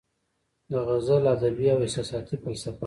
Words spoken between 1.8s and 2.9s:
احساساتي فلسفه